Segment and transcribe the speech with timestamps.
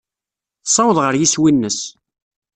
[0.63, 1.79] Tessaweḍ ɣer yeswi-nnes.